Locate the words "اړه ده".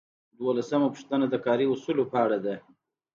2.25-2.55